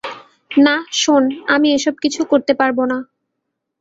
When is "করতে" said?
2.23-2.53